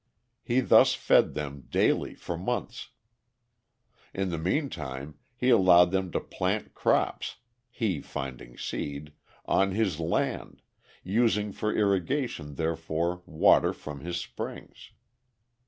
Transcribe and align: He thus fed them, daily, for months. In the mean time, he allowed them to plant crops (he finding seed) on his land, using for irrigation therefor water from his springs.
He 0.41 0.61
thus 0.61 0.95
fed 0.95 1.35
them, 1.35 1.65
daily, 1.69 2.15
for 2.15 2.35
months. 2.35 2.89
In 4.15 4.29
the 4.31 4.39
mean 4.39 4.67
time, 4.67 5.19
he 5.35 5.49
allowed 5.51 5.91
them 5.91 6.09
to 6.13 6.19
plant 6.19 6.73
crops 6.73 7.35
(he 7.69 8.01
finding 8.01 8.57
seed) 8.57 9.13
on 9.45 9.73
his 9.73 9.99
land, 9.99 10.63
using 11.03 11.51
for 11.51 11.71
irrigation 11.71 12.55
therefor 12.55 13.21
water 13.27 13.73
from 13.73 13.99
his 13.99 14.17
springs. 14.17 14.89